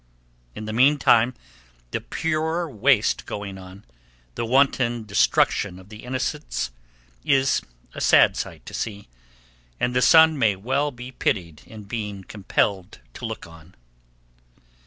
In 0.55 0.65
the 0.65 0.73
mean 0.73 0.97
time, 0.97 1.35
the 1.91 2.01
pure 2.01 2.67
waste 2.67 3.27
going 3.27 3.59
on—the 3.59 4.45
wanton 4.47 5.03
destruction 5.05 5.77
of 5.77 5.89
the 5.89 6.03
innocents—is 6.03 7.61
a 7.93 8.01
sad 8.01 8.35
sight 8.35 8.65
to 8.65 8.73
see, 8.73 9.07
and 9.79 9.95
the 9.95 10.01
sun 10.01 10.39
may 10.39 10.55
well 10.55 10.89
be 10.89 11.11
pitied 11.11 11.61
in 11.67 11.83
being 11.83 12.23
compelled 12.23 12.97
to 13.13 13.25
look 13.27 13.45
on. 13.45 13.75